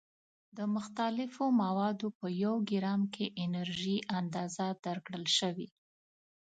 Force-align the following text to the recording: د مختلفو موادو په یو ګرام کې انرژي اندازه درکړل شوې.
د 0.57 0.59
مختلفو 0.75 1.43
موادو 1.61 2.07
په 2.19 2.27
یو 2.43 2.53
ګرام 2.71 3.01
کې 3.13 3.25
انرژي 3.43 3.97
اندازه 4.19 4.65
درکړل 4.85 5.25
شوې. 5.37 5.67